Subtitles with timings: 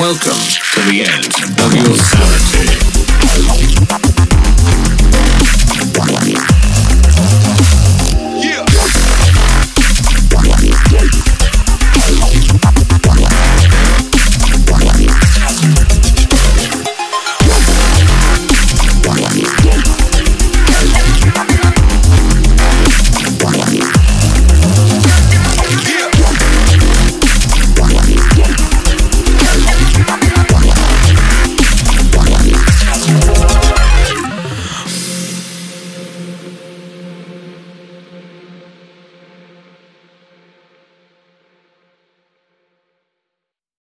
[0.00, 3.99] Welcome to the end of your sanity.